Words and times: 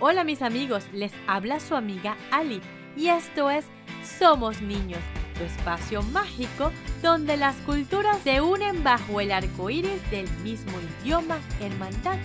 Hola 0.00 0.22
mis 0.22 0.42
amigos, 0.42 0.86
les 0.92 1.12
habla 1.26 1.58
su 1.58 1.74
amiga 1.74 2.16
Ali 2.30 2.60
y 2.96 3.08
esto 3.08 3.50
es 3.50 3.64
Somos 4.04 4.62
Niños, 4.62 5.00
tu 5.36 5.42
espacio 5.42 6.02
mágico 6.02 6.70
donde 7.02 7.36
las 7.36 7.56
culturas 7.62 8.16
se 8.22 8.40
unen 8.40 8.84
bajo 8.84 9.20
el 9.20 9.32
arco 9.32 9.70
iris 9.70 10.08
del 10.12 10.30
mismo 10.44 10.70
idioma, 11.02 11.40
hermandad 11.60 12.16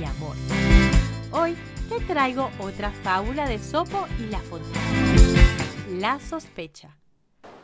y 0.00 0.04
amor. 0.04 0.36
Hoy 1.30 1.54
te 1.90 2.02
traigo 2.06 2.48
otra 2.60 2.92
fábula 2.92 3.46
de 3.46 3.58
Sopo 3.58 4.06
y 4.18 4.30
la 4.30 4.38
Fontana. 4.38 4.80
La 5.98 6.20
sospecha. 6.20 6.96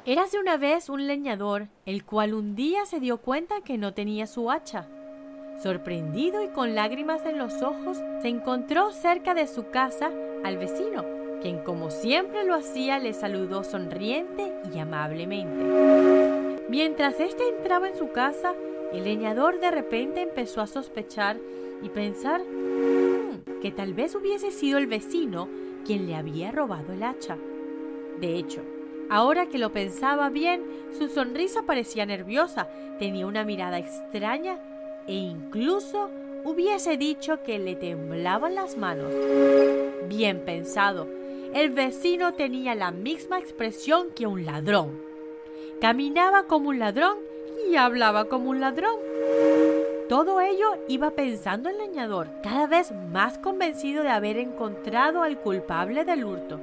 Érase 0.04 0.38
una 0.38 0.58
vez 0.58 0.90
un 0.90 1.06
leñador, 1.06 1.68
el 1.86 2.04
cual 2.04 2.34
un 2.34 2.54
día 2.54 2.84
se 2.84 3.00
dio 3.00 3.16
cuenta 3.16 3.62
que 3.62 3.78
no 3.78 3.94
tenía 3.94 4.26
su 4.26 4.50
hacha 4.50 4.88
Sorprendido 5.62 6.42
y 6.42 6.48
con 6.48 6.74
lágrimas 6.74 7.24
en 7.24 7.38
los 7.38 7.62
ojos, 7.62 8.02
se 8.20 8.28
encontró 8.28 8.90
cerca 8.92 9.34
de 9.34 9.46
su 9.46 9.70
casa 9.70 10.10
al 10.44 10.58
vecino, 10.58 11.04
quien 11.40 11.58
como 11.60 11.90
siempre 11.90 12.44
lo 12.44 12.54
hacía 12.54 12.98
le 12.98 13.14
saludó 13.14 13.64
sonriente 13.64 14.52
y 14.74 14.78
amablemente. 14.78 16.64
Mientras 16.68 17.20
éste 17.20 17.48
entraba 17.48 17.88
en 17.88 17.96
su 17.96 18.10
casa, 18.10 18.52
el 18.92 19.04
leñador 19.04 19.60
de 19.60 19.70
repente 19.70 20.22
empezó 20.22 20.60
a 20.60 20.66
sospechar 20.66 21.36
y 21.82 21.88
pensar 21.88 22.40
hmm, 22.40 23.60
que 23.60 23.70
tal 23.70 23.94
vez 23.94 24.14
hubiese 24.14 24.50
sido 24.50 24.78
el 24.78 24.86
vecino 24.86 25.48
quien 25.84 26.06
le 26.06 26.14
había 26.14 26.50
robado 26.50 26.92
el 26.92 27.02
hacha. 27.02 27.36
De 28.20 28.36
hecho, 28.36 28.62
ahora 29.08 29.46
que 29.46 29.58
lo 29.58 29.72
pensaba 29.72 30.30
bien, 30.30 30.62
su 30.98 31.08
sonrisa 31.08 31.62
parecía 31.62 32.06
nerviosa, 32.06 32.68
tenía 32.98 33.26
una 33.26 33.44
mirada 33.44 33.78
extraña 33.78 34.58
e 35.06 35.14
incluso 35.14 36.10
hubiese 36.44 36.96
dicho 36.96 37.42
que 37.42 37.58
le 37.58 37.74
temblaban 37.74 38.54
las 38.54 38.76
manos. 38.76 39.12
Bien 40.08 40.40
pensado, 40.44 41.06
el 41.54 41.70
vecino 41.70 42.34
tenía 42.34 42.74
la 42.74 42.90
misma 42.90 43.38
expresión 43.38 44.08
que 44.14 44.26
un 44.26 44.44
ladrón. 44.44 45.00
Caminaba 45.80 46.44
como 46.44 46.70
un 46.70 46.78
ladrón 46.78 47.18
y 47.70 47.76
hablaba 47.76 48.26
como 48.26 48.50
un 48.50 48.60
ladrón. 48.60 48.96
Todo 50.08 50.40
ello 50.40 50.76
iba 50.88 51.10
pensando 51.12 51.70
el 51.70 51.78
leñador, 51.78 52.28
cada 52.42 52.66
vez 52.66 52.92
más 53.12 53.38
convencido 53.38 54.02
de 54.02 54.10
haber 54.10 54.36
encontrado 54.36 55.22
al 55.22 55.40
culpable 55.40 56.04
del 56.04 56.24
hurto, 56.24 56.60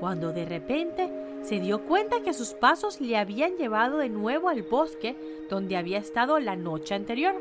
cuando 0.00 0.32
de 0.32 0.44
repente 0.44 1.10
se 1.42 1.60
dio 1.60 1.84
cuenta 1.84 2.20
que 2.22 2.34
sus 2.34 2.54
pasos 2.54 3.00
le 3.00 3.16
habían 3.16 3.56
llevado 3.56 3.98
de 3.98 4.08
nuevo 4.08 4.48
al 4.48 4.62
bosque 4.62 5.16
donde 5.48 5.76
había 5.76 5.98
estado 5.98 6.38
la 6.38 6.56
noche 6.56 6.94
anterior. 6.94 7.34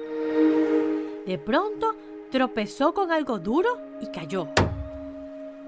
De 1.25 1.37
pronto 1.37 1.95
tropezó 2.31 2.93
con 2.93 3.11
algo 3.11 3.39
duro 3.39 3.69
y 4.01 4.07
cayó. 4.07 4.47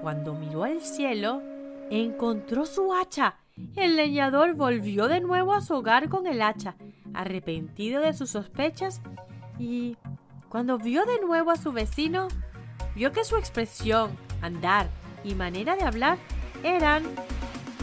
Cuando 0.02 0.34
miró 0.34 0.64
al 0.64 0.82
cielo, 0.82 1.42
encontró 1.90 2.66
su 2.66 2.94
hacha. 2.94 3.36
El 3.76 3.98
leñador 3.98 4.54
volvió 4.54 5.08
de 5.08 5.20
nuevo 5.20 5.54
a 5.54 5.62
su 5.62 5.76
hogar 5.76 6.08
con 6.08 6.28
el 6.28 6.42
hacha, 6.42 6.76
arrepentido 7.14 8.02
de 8.02 8.14
sus 8.14 8.30
sospechas, 8.30 9.02
y 9.58 9.98
cuando 10.48 10.78
vio 10.78 11.06
de 11.06 11.20
nuevo 11.20 11.52
a 11.52 11.58
su 11.58 11.74
vecino, 11.74 12.30
vio 12.96 13.12
que 13.12 13.26
su 13.26 13.36
expresión, 13.36 14.12
andar 14.42 14.88
y 15.26 15.36
manera 15.36 15.76
de 15.76 15.84
hablar 15.84 16.18
eran 16.64 17.04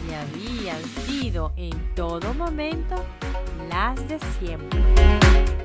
y 0.09 0.15
habían 0.15 0.83
sido 1.07 1.53
en 1.57 1.95
todo 1.95 2.35
momento 2.35 2.97
las 3.69 3.97
de 4.09 4.19
siempre. 4.39 4.81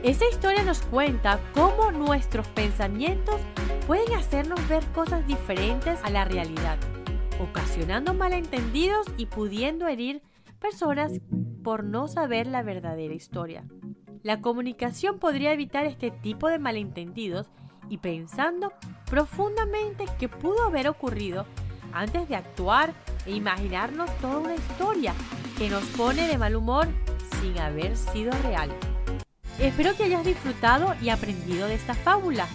Esta 0.03 0.27
historia 0.27 0.63
nos 0.63 0.81
cuenta 0.81 1.39
cómo 1.53 1.91
nuestros 1.91 2.47
pensamientos 2.47 3.39
pueden 3.85 4.13
hacernos 4.13 4.67
ver 4.67 4.83
cosas 4.87 5.25
diferentes 5.27 5.99
a 6.03 6.09
la 6.09 6.25
realidad, 6.25 6.77
ocasionando 7.39 8.13
malentendidos 8.13 9.05
y 9.17 9.27
pudiendo 9.27 9.87
herir 9.87 10.23
personas 10.59 11.11
por 11.63 11.83
no 11.83 12.07
saber 12.07 12.47
la 12.47 12.63
verdadera 12.63 13.13
historia. 13.13 13.63
La 14.23 14.41
comunicación 14.41 15.19
podría 15.19 15.53
evitar 15.53 15.85
este 15.85 16.11
tipo 16.11 16.47
de 16.47 16.59
malentendidos 16.59 17.51
y 17.89 17.97
pensando 17.97 18.71
profundamente 19.09 20.05
qué 20.19 20.29
pudo 20.29 20.63
haber 20.63 20.87
ocurrido 20.87 21.45
antes 21.93 22.27
de 22.27 22.35
actuar 22.35 22.93
e 23.25 23.31
imaginarnos 23.31 24.09
toda 24.19 24.37
una 24.37 24.55
historia 24.55 25.13
que 25.57 25.69
nos 25.69 25.83
pone 25.83 26.27
de 26.27 26.37
mal 26.37 26.55
humor 26.55 26.87
sin 27.39 27.57
haber 27.59 27.97
sido 27.97 28.31
real. 28.43 28.69
Espero 29.59 29.95
que 29.95 30.05
hayas 30.05 30.25
disfrutado 30.25 30.95
y 31.01 31.09
aprendido 31.09 31.67
de 31.67 31.75
esta 31.75 31.93
fábula. 31.93 32.47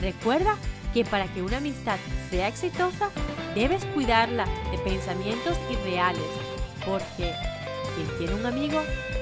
Recuerda 0.00 0.56
que 0.94 1.04
para 1.04 1.26
que 1.26 1.42
una 1.42 1.58
amistad 1.58 1.96
sea 2.30 2.48
exitosa, 2.48 3.10
debes 3.54 3.84
cuidarla 3.86 4.44
de 4.70 4.78
pensamientos 4.78 5.56
irreales, 5.70 6.22
porque 6.86 7.32
quien 7.94 8.18
tiene 8.18 8.34
un 8.34 8.46
amigo 8.46 8.80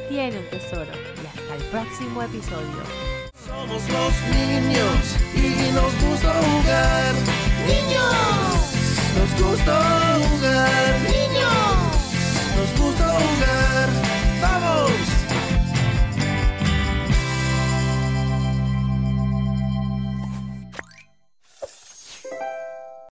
tiene 0.09 0.39
un 0.39 0.51
tesoro. 0.51 0.91
Y 1.23 1.27
hasta 1.27 1.55
el 1.55 1.63
próximo 1.71 2.23
episodio. 2.23 2.83
Somos 3.47 3.83
los 3.89 4.13
niños 4.37 5.17
y 5.35 5.73
nos 5.73 6.09
gusta 6.09 6.33
jugar. 6.35 6.90
Niños, 9.41 9.51
nos 9.53 9.59
gusta 9.59 10.19
jugar. 10.29 10.50